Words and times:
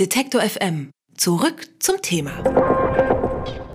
Detektor 0.00 0.40
FM. 0.40 0.90
Zurück 1.16 1.68
zum 1.78 2.02
Thema. 2.02 2.32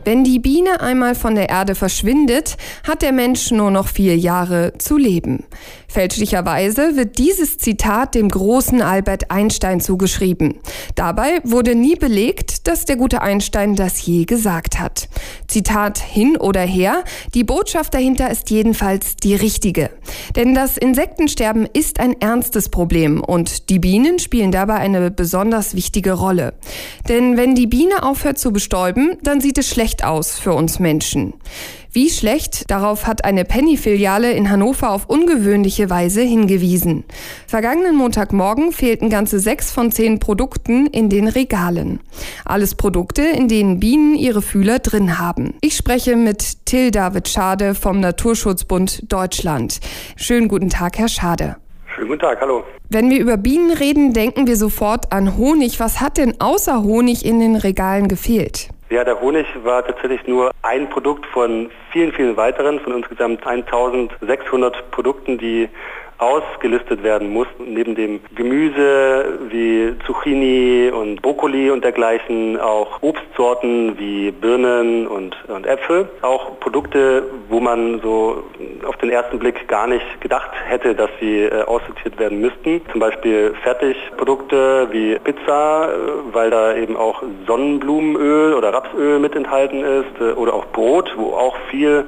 Wenn 0.03 0.25
die 0.25 0.39
Biene 0.39 0.81
einmal 0.81 1.15
von 1.15 1.33
der 1.33 1.47
Erde 1.47 1.75
verschwindet, 1.75 2.57
hat 2.85 3.03
der 3.03 3.13
Mensch 3.13 3.51
nur 3.51 3.71
noch 3.71 3.87
vier 3.87 4.17
Jahre 4.17 4.73
zu 4.79 4.97
leben. 4.97 5.45
Fälschlicherweise 5.89 6.95
wird 6.95 7.17
dieses 7.17 7.57
Zitat 7.57 8.13
dem 8.13 8.29
großen 8.29 8.83
Albert 8.83 9.31
Einstein 9.31 9.81
zugeschrieben. 9.81 10.59
Dabei 10.93 11.41
wurde 11.43 11.73
nie 11.73 11.95
belegt, 11.95 12.67
dass 12.67 12.85
der 12.85 12.95
gute 12.95 13.23
Einstein 13.23 13.75
das 13.75 14.05
je 14.05 14.25
gesagt 14.25 14.79
hat. 14.79 15.09
Zitat 15.47 15.97
hin 15.97 16.37
oder 16.37 16.61
her, 16.61 17.03
die 17.33 17.43
Botschaft 17.43 17.95
dahinter 17.95 18.29
ist 18.29 18.51
jedenfalls 18.51 19.15
die 19.15 19.33
richtige. 19.33 19.89
Denn 20.35 20.53
das 20.53 20.77
Insektensterben 20.77 21.67
ist 21.73 21.99
ein 21.99 22.21
ernstes 22.21 22.69
Problem 22.69 23.21
und 23.21 23.69
die 23.71 23.79
Bienen 23.79 24.19
spielen 24.19 24.51
dabei 24.51 24.75
eine 24.75 25.09
besonders 25.09 25.73
wichtige 25.73 26.13
Rolle. 26.13 26.53
Denn 27.07 27.35
wenn 27.35 27.55
die 27.55 27.67
Biene 27.67 28.03
aufhört 28.03 28.37
zu 28.37 28.53
bestäuben, 28.53 29.17
dann 29.23 29.41
sieht 29.41 29.57
es 29.57 29.67
schlecht 29.67 30.03
aus 30.03 30.37
für 30.37 30.53
uns 30.53 30.77
Menschen. 30.77 31.33
Wie 31.91 32.11
schlecht, 32.11 32.69
darauf 32.69 33.07
hat 33.07 33.23
eine 33.23 33.45
Penny-Filiale 33.45 34.31
in 34.33 34.51
Hannover 34.51 34.91
auf 34.91 35.09
ungewöhnliche 35.09 35.89
Weise 35.89 36.21
hingewiesen. 36.21 37.03
Vergangenen 37.47 37.95
Montagmorgen 37.95 38.71
fehlten 38.71 39.09
ganze 39.09 39.39
sechs 39.39 39.71
von 39.71 39.91
zehn 39.91 40.19
Produkten 40.19 40.85
in 40.85 41.09
den 41.09 41.27
Regalen. 41.27 41.99
Alles 42.45 42.75
Produkte, 42.75 43.23
in 43.23 43.47
denen 43.47 43.79
Bienen 43.79 44.13
ihre 44.13 44.43
Fühler 44.43 44.77
drin 44.77 45.17
haben. 45.17 45.55
Ich 45.61 45.75
spreche 45.75 46.15
mit 46.15 46.63
Till 46.65 46.91
David 46.91 47.27
Schade 47.27 47.73
vom 47.73 47.99
Naturschutzbund 47.99 49.11
Deutschland. 49.11 49.79
Schönen 50.15 50.47
guten 50.47 50.69
Tag, 50.69 50.99
Herr 50.99 51.09
Schade. 51.09 51.55
Schönen 51.95 52.09
guten 52.09 52.21
Tag, 52.21 52.39
hallo. 52.39 52.63
Wenn 52.89 53.09
wir 53.09 53.19
über 53.19 53.37
Bienen 53.37 53.71
reden, 53.71 54.13
denken 54.13 54.45
wir 54.45 54.57
sofort 54.57 55.11
an 55.11 55.37
Honig. 55.37 55.79
Was 55.79 55.99
hat 56.01 56.17
denn 56.17 56.39
außer 56.39 56.83
Honig 56.83 57.25
in 57.25 57.39
den 57.39 57.55
Regalen 57.55 58.07
gefehlt? 58.07 58.69
Ja, 58.89 59.03
der 59.03 59.21
Honig 59.21 59.45
war 59.63 59.85
tatsächlich 59.85 60.25
nur 60.25 60.49
ein 60.63 60.89
Produkt 60.89 61.23
von 61.27 61.69
vielen, 61.91 62.11
vielen 62.11 62.35
weiteren, 62.37 62.79
von 62.79 62.93
insgesamt 62.93 63.45
1600 63.45 64.89
Produkten, 64.89 65.37
die 65.37 65.69
ausgelistet 66.19 67.01
werden 67.01 67.31
muss, 67.31 67.47
neben 67.65 67.95
dem 67.95 68.19
Gemüse 68.35 69.39
wie 69.49 69.95
Zucchini 70.05 70.91
und 70.93 71.21
Brokkoli 71.21 71.71
und 71.71 71.83
dergleichen, 71.83 72.59
auch 72.59 73.01
Obstsorten 73.01 73.97
wie 73.97 74.31
Birnen 74.31 75.07
und, 75.07 75.37
und 75.47 75.65
Äpfel, 75.65 76.09
auch 76.21 76.59
Produkte, 76.59 77.23
wo 77.47 77.61
man 77.61 78.01
so 78.01 78.43
auf 78.85 78.97
den 78.97 79.09
ersten 79.09 79.39
Blick 79.39 79.67
gar 79.69 79.87
nicht 79.87 80.19
gedacht 80.19 80.51
hätte, 80.67 80.93
dass 80.93 81.09
sie 81.21 81.43
äh, 81.43 81.63
aussortiert 81.63 82.19
werden 82.19 82.41
müssten. 82.41 82.81
Zum 82.91 82.99
Beispiel 82.99 83.53
Fertigprodukte 83.63 84.89
wie 84.91 85.17
Pizza, 85.19 85.89
äh, 85.89 86.33
weil 86.33 86.49
da 86.49 86.75
eben 86.75 86.97
auch 86.97 87.23
Sonnenblumenöl 87.47 88.53
oder 88.53 88.73
Rapsöl 88.73 89.19
mit 89.19 89.35
enthalten 89.35 89.83
ist, 89.83 90.19
äh, 90.19 90.33
oder 90.33 90.53
auch 90.53 90.65
Brot, 90.67 91.13
wo 91.15 91.33
auch 91.33 91.55
viel 91.71 92.05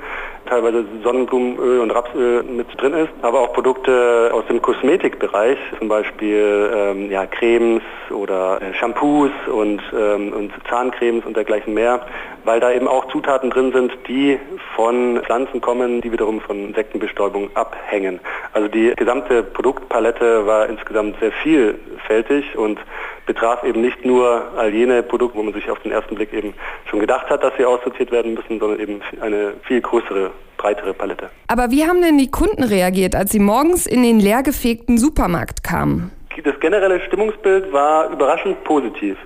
teilweise 0.51 0.83
Sonnenblumenöl 1.01 1.79
und 1.79 1.91
Rapsöl 1.91 2.43
mit 2.43 2.67
drin 2.79 2.93
ist, 2.93 3.09
aber 3.21 3.39
auch 3.39 3.53
Produkte 3.53 4.31
aus 4.33 4.45
dem 4.47 4.61
Kosmetikbereich, 4.61 5.57
zum 5.79 5.87
Beispiel 5.87 6.69
ähm, 6.75 7.09
ja, 7.09 7.25
Cremes 7.25 7.81
oder 8.09 8.61
äh, 8.61 8.73
Shampoos 8.73 9.31
und, 9.47 9.81
ähm, 9.97 10.33
und 10.33 10.51
Zahncremes 10.67 11.25
und 11.25 11.37
dergleichen 11.37 11.73
mehr, 11.73 12.01
weil 12.43 12.59
da 12.59 12.69
eben 12.69 12.89
auch 12.89 13.07
Zutaten 13.07 13.49
drin 13.49 13.71
sind, 13.71 13.93
die 14.09 14.39
von 14.75 15.21
Pflanzen 15.23 15.61
kommen, 15.61 16.01
die 16.01 16.11
wiederum 16.11 16.41
von 16.41 16.67
Insektenbestäubung 16.67 17.49
abhängen. 17.53 18.19
Also 18.51 18.67
die 18.67 18.93
gesamte 18.97 19.43
Produktpalette 19.43 20.45
war 20.45 20.67
insgesamt 20.67 21.17
sehr 21.21 21.31
vielfältig 21.31 22.57
und 22.57 22.77
betraf 23.25 23.63
eben 23.63 23.81
nicht 23.81 24.03
nur 24.03 24.43
all 24.57 24.73
jene 24.73 25.03
Produkte, 25.03 25.37
wo 25.37 25.43
man 25.43 25.53
sich 25.53 25.69
auf 25.69 25.79
den 25.79 25.91
ersten 25.91 26.15
Blick 26.15 26.33
eben 26.33 26.53
schon 26.89 26.99
gedacht 26.99 27.29
hat, 27.29 27.43
dass 27.43 27.53
sie 27.57 27.65
aussortiert 27.65 28.11
werden 28.11 28.33
müssen, 28.33 28.59
sondern 28.59 28.79
eben 28.79 29.01
eine 29.21 29.53
viel 29.63 29.79
größere, 29.81 30.31
breitere 30.57 30.93
Palette. 30.93 31.29
Aber 31.47 31.71
wie 31.71 31.85
haben 31.85 32.01
denn 32.01 32.17
die 32.17 32.29
Kunden 32.31 32.63
reagiert, 32.63 33.15
als 33.15 33.31
sie 33.31 33.39
morgens 33.39 33.85
in 33.85 34.03
den 34.03 34.19
leergefegten 34.19 34.97
Supermarkt 34.97 35.63
kamen? 35.63 36.11
Das 36.43 36.59
generelle 36.59 37.01
Stimmungsbild 37.07 37.71
war 37.71 38.09
überraschend 38.11 38.63
positiv. 38.63 39.17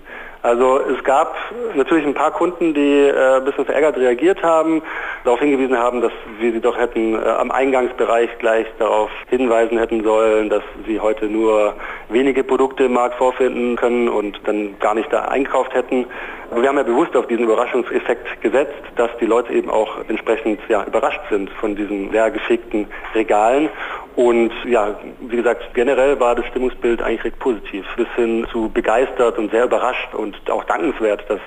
Also 0.46 0.80
es 0.80 1.04
gab 1.04 1.36
natürlich 1.74 2.06
ein 2.06 2.14
paar 2.14 2.30
Kunden, 2.30 2.76
die 2.76 3.08
äh, 3.08 3.38
ein 3.38 3.46
bisschen 3.46 3.66
verärgert 3.66 3.98
reagiert 3.98 4.44
haben, 4.44 4.84
darauf 5.24 5.40
hingewiesen 5.40 5.76
haben, 5.76 6.02
dass 6.02 6.12
wir 6.38 6.52
sie 6.52 6.60
doch 6.60 6.78
hätten 6.78 7.16
äh, 7.16 7.18
am 7.18 7.50
Eingangsbereich 7.50 8.30
gleich 8.38 8.68
darauf 8.78 9.10
hinweisen 9.28 9.80
hätten 9.80 10.04
sollen, 10.04 10.52
dass 10.52 10.62
sie 10.86 11.00
heute 11.00 11.26
nur 11.26 11.74
wenige 12.10 12.44
Produkte 12.44 12.84
im 12.84 12.94
Markt 12.94 13.16
vorfinden 13.16 13.76
können 13.76 14.08
und 14.08 14.40
dann 14.46 14.78
gar 14.80 14.94
nicht 14.94 15.12
da 15.12 15.24
einkauft 15.24 15.74
hätten. 15.74 16.06
Aber 16.52 16.62
wir 16.62 16.70
haben 16.70 16.78
ja 16.78 16.84
bewusst 16.84 17.16
auf 17.16 17.26
diesen 17.26 17.46
Überraschungseffekt 17.46 18.40
gesetzt, 18.42 18.84
dass 18.98 19.10
die 19.20 19.26
Leute 19.26 19.52
eben 19.52 19.72
auch 19.72 19.98
entsprechend 20.08 20.60
ja, 20.70 20.84
überrascht 20.84 21.22
sind 21.32 21.50
von 21.60 21.76
diesen 21.76 22.12
leer 22.12 22.30
gefegten 22.30 22.86
Regalen 23.16 23.70
und 24.16 24.52
ja, 24.66 24.98
wie 25.28 25.36
gesagt, 25.36 25.74
generell 25.74 26.18
war 26.20 26.36
das 26.36 26.46
Stimmungsbild 26.48 27.02
eigentlich 27.02 27.26
recht 27.26 27.40
positiv. 27.40 27.86
Bis 27.98 28.08
hin 28.16 28.48
zu 28.52 28.70
begeistert 28.70 29.38
und 29.38 29.52
sehr 29.52 29.66
überrascht 29.66 30.14
und 30.14 30.38
auch 30.50 30.64
dankenswert, 30.64 31.26
dass 31.30 31.42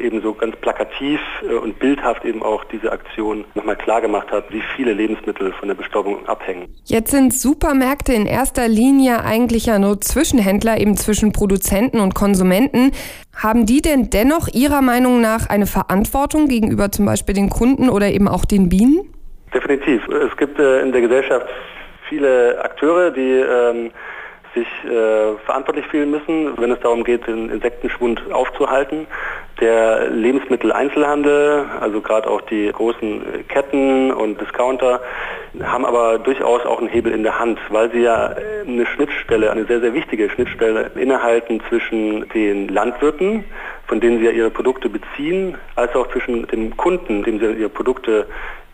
eben 0.00 0.20
so 0.20 0.34
ganz 0.34 0.56
plakativ 0.56 1.20
äh, 1.48 1.54
und 1.54 1.78
bildhaft 1.78 2.24
eben 2.24 2.42
auch 2.42 2.64
diese 2.64 2.90
Aktion 2.90 3.44
nochmal 3.54 3.76
klar 3.76 4.00
gemacht 4.00 4.30
hat, 4.32 4.44
wie 4.50 4.62
viele 4.74 4.92
Lebensmittel 4.92 5.52
von 5.52 5.68
der 5.68 5.76
Bestäubung 5.76 6.26
abhängen. 6.26 6.74
Jetzt 6.84 7.12
sind 7.12 7.32
Supermärkte 7.32 8.12
in 8.12 8.26
erster 8.26 8.66
Linie 8.66 9.24
eigentlich 9.24 9.66
ja 9.66 9.78
nur 9.78 10.00
Zwischenhändler 10.00 10.80
eben 10.80 10.96
zwischen 10.96 11.32
Produzenten 11.32 12.00
und 12.00 12.14
Konsumenten. 12.16 12.92
Haben 13.36 13.66
die 13.66 13.80
denn 13.80 14.10
dennoch 14.10 14.48
Ihrer 14.52 14.82
Meinung 14.82 15.20
nach 15.20 15.48
eine 15.48 15.66
Verantwortung 15.66 16.48
gegenüber 16.48 16.90
zum 16.90 17.06
Beispiel 17.06 17.34
den 17.34 17.48
Kunden 17.48 17.88
oder 17.88 18.08
eben 18.08 18.26
auch 18.26 18.44
den 18.44 18.68
Bienen? 18.68 19.14
Definitiv. 19.54 20.02
Es 20.08 20.36
gibt 20.36 20.58
äh, 20.58 20.80
in 20.80 20.92
der 20.92 21.00
Gesellschaft 21.00 21.46
viele 22.08 22.62
Akteure, 22.62 23.10
die 23.10 23.40
ähm, 23.40 23.90
sich 24.54 24.66
äh, 24.84 25.36
verantwortlich 25.44 25.86
fühlen 25.86 26.10
müssen, 26.10 26.56
wenn 26.58 26.70
es 26.70 26.80
darum 26.80 27.04
geht, 27.04 27.26
den 27.26 27.50
Insektenschwund 27.50 28.32
aufzuhalten. 28.32 29.06
Der 29.60 30.08
Lebensmitteleinzelhandel, 30.08 31.66
also 31.80 32.00
gerade 32.00 32.30
auch 32.30 32.40
die 32.42 32.70
großen 32.72 33.46
Ketten 33.48 34.12
und 34.12 34.40
Discounter, 34.40 35.00
haben 35.62 35.84
aber 35.84 36.18
durchaus 36.18 36.64
auch 36.64 36.78
einen 36.78 36.88
Hebel 36.88 37.12
in 37.12 37.22
der 37.22 37.38
Hand, 37.38 37.58
weil 37.70 37.90
sie 37.90 38.00
ja 38.00 38.34
eine 38.66 38.86
Schnittstelle, 38.86 39.50
eine 39.50 39.64
sehr, 39.64 39.80
sehr 39.80 39.94
wichtige 39.94 40.30
Schnittstelle 40.30 40.90
innehalten 40.94 41.60
zwischen 41.68 42.28
den 42.28 42.68
Landwirten, 42.68 43.44
von 43.88 44.00
denen 44.00 44.18
sie 44.18 44.26
ja 44.26 44.30
ihre 44.30 44.50
Produkte 44.50 44.88
beziehen, 44.88 45.56
als 45.74 45.94
auch 45.94 46.08
zwischen 46.08 46.46
dem 46.46 46.76
Kunden, 46.76 47.24
dem 47.24 47.40
sie 47.40 47.46
ihre 47.46 47.70
Produkte 47.70 48.26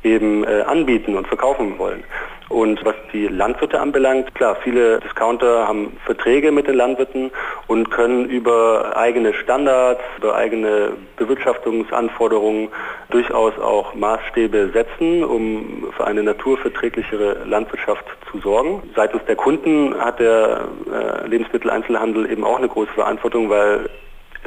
eben 0.02 0.44
äh, 0.44 0.62
anbieten 0.66 1.16
und 1.16 1.26
verkaufen 1.26 1.78
wollen. 1.78 2.04
Und 2.50 2.84
was 2.84 2.94
die 3.12 3.26
Landwirte 3.26 3.80
anbelangt, 3.80 4.34
klar, 4.34 4.56
viele 4.62 5.00
Discounter 5.00 5.66
haben 5.66 5.96
Verträge 6.04 6.52
mit 6.52 6.68
den 6.68 6.74
Landwirten 6.74 7.30
und 7.68 7.90
können 7.90 8.26
über 8.26 8.92
eigene 8.96 9.32
Standards, 9.32 10.02
über 10.18 10.34
eigene 10.34 10.92
Bewirtschaftungsanforderungen 11.16 12.68
durchaus 13.08 13.58
auch 13.58 13.94
Maßstäbe 13.94 14.70
setzen, 14.74 15.24
um 15.24 15.86
für 15.96 16.06
eine 16.06 16.22
naturverträglichere 16.22 17.44
Landwirtschaft 17.46 18.04
zu 18.30 18.38
sorgen. 18.40 18.82
Seitens 18.94 19.24
der 19.26 19.36
Kunden 19.36 19.94
hat 19.98 20.20
der 20.20 20.68
äh, 20.92 21.26
Lebensmitteleinzelhandel 21.26 22.30
eben 22.30 22.44
auch 22.44 22.58
eine 22.58 22.68
große 22.68 22.92
Verantwortung, 22.92 23.48
weil 23.48 23.88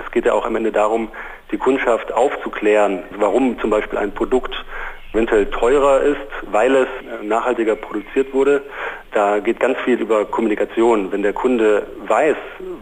es 0.07 0.11
geht 0.13 0.25
ja 0.25 0.33
auch 0.33 0.45
am 0.45 0.55
Ende 0.55 0.71
darum, 0.71 1.09
die 1.51 1.57
Kundschaft 1.57 2.13
aufzuklären, 2.13 3.03
warum 3.17 3.59
zum 3.59 3.69
Beispiel 3.69 3.99
ein 3.99 4.13
Produkt 4.13 4.55
eventuell 5.13 5.47
teurer 5.47 6.01
ist, 6.01 6.27
weil 6.51 6.75
es 6.75 6.87
nachhaltiger 7.23 7.75
produziert 7.75 8.33
wurde. 8.33 8.61
Da 9.11 9.39
geht 9.39 9.59
ganz 9.59 9.77
viel 9.79 9.99
über 9.99 10.25
Kommunikation. 10.25 11.11
Wenn 11.11 11.23
der 11.23 11.33
Kunde 11.33 11.87
weiß, 12.07 12.35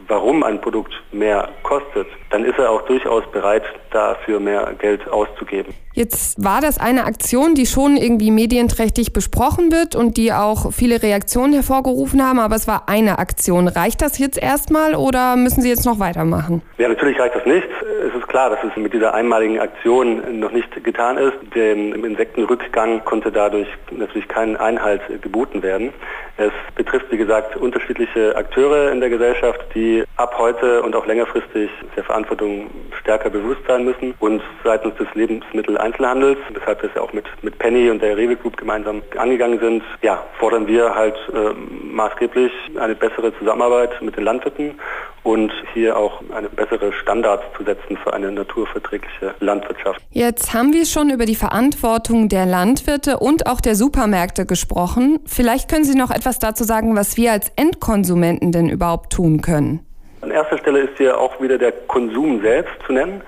warum 0.07 0.43
ein 0.43 0.59
Produkt 0.61 0.93
mehr 1.11 1.49
kostet, 1.63 2.07
dann 2.35 2.43
ist 2.43 2.59
er 2.59 2.69
auch 2.69 2.81
durchaus 2.81 3.23
bereit, 3.31 3.63
dafür 3.91 4.41
mehr 4.41 4.73
Geld 4.77 5.07
auszugeben. 5.07 5.73
Jetzt 5.93 6.43
war 6.43 6.59
das 6.59 6.77
eine 6.77 7.05
Aktion, 7.05 7.55
die 7.55 7.65
schon 7.65 7.95
irgendwie 7.95 8.29
medienträchtig 8.29 9.13
besprochen 9.13 9.71
wird 9.71 9.95
und 9.95 10.17
die 10.17 10.33
auch 10.33 10.73
viele 10.73 11.01
Reaktionen 11.01 11.53
hervorgerufen 11.53 12.21
haben, 12.21 12.39
aber 12.39 12.57
es 12.57 12.67
war 12.67 12.89
eine 12.89 13.19
Aktion. 13.19 13.69
Reicht 13.69 14.01
das 14.01 14.19
jetzt 14.19 14.37
erstmal 14.37 14.95
oder 14.95 15.37
müssen 15.37 15.61
Sie 15.61 15.69
jetzt 15.69 15.85
noch 15.85 15.99
weitermachen? 15.99 16.61
Ja, 16.77 16.89
natürlich 16.89 17.17
reicht 17.17 17.35
das 17.35 17.45
nicht. 17.45 17.69
Es 18.05 18.13
ist 18.13 18.27
klar, 18.27 18.49
dass 18.49 18.59
es 18.69 18.75
mit 18.75 18.93
dieser 18.93 19.13
einmaligen 19.13 19.57
Aktion 19.61 20.37
noch 20.37 20.51
nicht 20.51 20.83
getan 20.83 21.17
ist. 21.17 21.37
Dem 21.55 22.03
Insektenrückgang 22.03 23.05
konnte 23.05 23.31
dadurch 23.31 23.69
natürlich 23.91 24.27
kein 24.27 24.57
Einhalt 24.57 25.01
geboten 25.21 25.63
werden. 25.63 25.93
Es 26.35 26.51
betrifft, 26.75 27.05
wie 27.11 27.17
gesagt, 27.17 27.55
unterschiedliche 27.55 28.35
Akteure 28.35 28.91
in 28.91 28.99
der 28.99 29.09
Gesellschaft, 29.09 29.61
die 29.73 30.03
ab 30.17 30.35
heute 30.37 30.83
und 30.83 30.93
auch 30.93 31.05
längerfristig 31.05 31.69
der 31.95 32.03
Verantwortung 32.25 32.69
stärker 32.99 33.29
bewusst 33.29 33.61
sein 33.67 33.85
müssen. 33.85 34.13
Und 34.19 34.41
seitens 34.63 34.95
des 34.95 35.07
Lebensmitteleinzelhandels, 35.13 36.37
weshalb 36.53 36.81
wir 36.81 36.89
es 36.89 36.95
ja 36.95 37.01
auch 37.01 37.13
mit, 37.13 37.25
mit 37.41 37.57
Penny 37.59 37.89
und 37.89 38.01
der 38.01 38.17
Rewe 38.17 38.35
Group 38.35 38.57
gemeinsam 38.57 39.01
angegangen 39.17 39.59
sind, 39.59 39.83
ja, 40.01 40.23
fordern 40.39 40.67
wir 40.67 40.93
halt 40.93 41.15
äh, 41.33 41.53
maßgeblich 41.91 42.51
eine 42.79 42.95
bessere 42.95 43.37
Zusammenarbeit 43.37 44.01
mit 44.01 44.17
den 44.17 44.23
Landwirten 44.23 44.79
und 45.23 45.51
hier 45.73 45.97
auch 45.97 46.21
eine 46.35 46.49
bessere 46.49 46.93
Standards 46.93 47.43
zu 47.57 47.63
setzen 47.63 47.97
für 47.97 48.13
eine 48.13 48.31
naturverträgliche 48.31 49.33
Landwirtschaft. 49.39 49.99
Jetzt 50.11 50.53
haben 50.53 50.73
wir 50.73 50.85
schon 50.85 51.09
über 51.09 51.25
die 51.25 51.35
Verantwortung 51.35 52.29
der 52.29 52.45
Landwirte 52.45 53.17
und 53.17 53.47
auch 53.47 53.59
der 53.59 53.75
Supermärkte 53.75 54.45
gesprochen. 54.45 55.19
Vielleicht 55.25 55.69
können 55.69 55.83
Sie 55.83 55.97
noch 55.97 56.11
etwas 56.11 56.37
dazu 56.37 56.63
sagen, 56.63 56.95
was 56.95 57.17
wir 57.17 57.31
als 57.31 57.51
Endkonsumenten 57.55 58.51
denn 58.51 58.69
überhaupt 58.69 59.13
tun 59.13 59.41
können. 59.41 59.85
An 60.25 60.31
erster 60.31 60.57
Stelle 60.57 60.79
ist 60.79 60.97
hier 60.97 61.19
auch 61.19 61.39
wieder 61.39 61.59
der 61.59 61.71
Konsum 61.71 62.41
selbst 62.41 62.73
zu 62.87 62.93
nennen. 62.93 63.21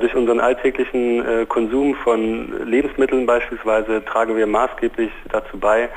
Durch 0.00 0.14
unseren 0.14 0.38
alltäglichen 0.38 1.26
äh, 1.26 1.46
Konsum 1.46 1.94
von 1.94 2.68
Lebensmitteln 2.68 3.24
beispielsweise 3.24 4.04
tragen 4.04 4.36
wir 4.36 4.46
maßgeblich 4.46 5.10
dazu 5.30 5.58
bei, 5.58 5.88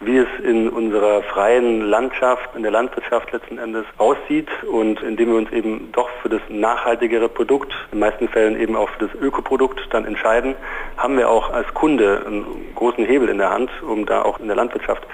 wie 0.00 0.18
es 0.18 0.28
in 0.42 0.68
unserer 0.68 1.22
freien 1.22 1.82
Landschaft, 1.82 2.54
in 2.56 2.62
der 2.62 2.72
Landwirtschaft 2.72 3.32
letzten 3.32 3.58
Endes 3.58 3.84
aussieht 3.98 4.48
und 4.70 5.02
indem 5.02 5.30
wir 5.30 5.36
uns 5.36 5.52
eben 5.52 5.90
doch 5.92 6.08
für 6.22 6.28
das 6.28 6.40
nachhaltigere 6.48 7.28
Produkt, 7.28 7.72
in 7.92 7.98
den 7.98 8.00
meisten 8.00 8.28
Fällen 8.28 8.60
eben 8.60 8.76
auch 8.76 8.88
für 8.90 9.06
das 9.06 9.14
Ökoprodukt 9.20 9.80
dann 9.90 10.04
entscheiden, 10.04 10.54
haben 10.96 11.16
wir 11.16 11.30
auch 11.30 11.50
als 11.50 11.72
Kunde 11.74 12.22
einen 12.26 12.72
großen 12.74 13.04
Hebel 13.04 13.28
in 13.28 13.38
der 13.38 13.50
Hand, 13.50 13.70
um 13.82 14.06
da 14.06 14.22
auch 14.22 14.40
in 14.40 14.46
der 14.46 14.56
Landwirtschaft 14.56 15.06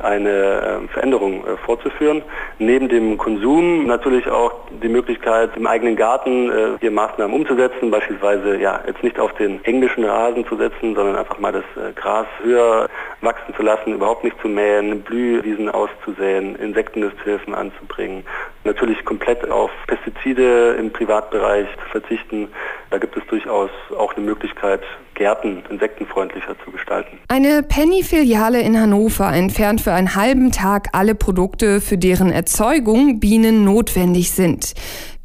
eine 0.00 0.30
äh, 0.30 0.88
Veränderung 0.92 1.44
äh, 1.44 1.56
vorzuführen. 1.64 2.22
Neben 2.58 2.88
dem 2.88 3.18
Konsum 3.18 3.86
natürlich 3.86 4.28
auch 4.28 4.52
die 4.82 4.88
Möglichkeit, 4.88 5.56
im 5.56 5.66
eigenen 5.66 5.96
Garten 5.96 6.50
äh, 6.50 6.78
hier 6.80 6.90
Maßnahmen 6.90 7.34
umzusetzen, 7.34 7.90
beispielsweise 7.90 8.58
ja 8.58 8.80
jetzt 8.86 9.02
nicht 9.02 9.18
auf 9.18 9.32
den 9.34 9.64
englischen 9.64 10.04
Rasen 10.04 10.46
zu 10.46 10.56
setzen, 10.56 10.94
sondern 10.94 11.16
einfach 11.16 11.38
mal 11.38 11.52
das 11.52 11.64
Gras 11.96 12.26
höher 12.42 12.88
wachsen 13.20 13.54
zu 13.54 13.62
lassen, 13.62 13.94
überhaupt 13.94 14.24
nicht 14.24 14.27
zu 14.40 14.48
mähen, 14.48 15.02
Blühwiesen 15.02 15.68
auszusäen, 15.68 16.56
Insektennisthilfen 16.56 17.54
anzubringen. 17.54 18.24
Natürlich 18.64 19.04
komplett 19.04 19.48
auf 19.50 19.70
Pestizide 19.86 20.76
im 20.78 20.92
Privatbereich 20.92 21.66
zu 21.82 21.90
verzichten. 21.90 22.48
Da 22.90 22.98
gibt 22.98 23.16
es 23.16 23.22
durchaus 23.26 23.70
auch 23.96 24.14
eine 24.14 24.24
Möglichkeit, 24.24 24.80
Gärten 25.14 25.62
insektenfreundlicher 25.68 26.56
zu 26.64 26.70
gestalten. 26.70 27.18
Eine 27.28 27.62
Penny-Filiale 27.62 28.60
in 28.60 28.80
Hannover 28.80 29.32
entfernt 29.32 29.80
für 29.80 29.92
einen 29.92 30.14
halben 30.14 30.52
Tag 30.52 30.88
alle 30.92 31.14
Produkte, 31.14 31.80
für 31.80 31.98
deren 31.98 32.30
Erzeugung 32.30 33.20
Bienen 33.20 33.64
notwendig 33.64 34.30
sind. 34.30 34.74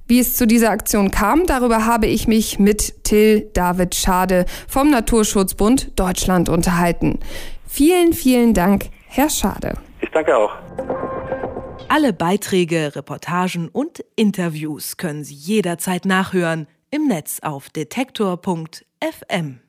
Wie 0.06 0.20
es 0.20 0.36
zu 0.36 0.46
dieser 0.46 0.70
Aktion 0.70 1.12
kam, 1.12 1.46
darüber 1.46 1.86
habe 1.86 2.08
ich 2.08 2.28
mich 2.28 2.60
mit 2.60 3.06
Till 3.06 3.50
David 3.54 3.96
Schade 3.96 4.46
vom 4.68 4.90
Naturschutzbund 4.90 5.98
Deutschland 5.98 6.50
unterhalten. 6.50 7.20
Vielen, 7.76 8.14
vielen 8.14 8.54
Dank, 8.54 8.92
Herr 9.08 9.32
Schade. 9.32 9.74
Ich 10.00 10.10
danke 10.12 10.38
auch. 10.38 10.52
Alle 11.90 12.14
Beiträge, 12.14 12.96
Reportagen 12.96 13.68
und 13.68 14.06
Interviews 14.16 14.98
können 14.98 15.24
Sie 15.24 15.34
jederzeit 15.34 16.06
nachhören 16.06 16.68
im 16.92 17.08
Netz 17.08 17.40
auf 17.42 17.72
detektor.fm. 17.72 19.64